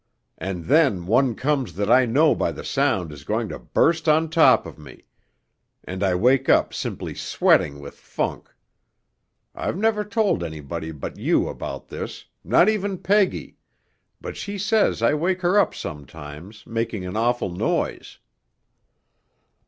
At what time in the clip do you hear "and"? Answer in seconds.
0.39-0.65, 5.83-6.01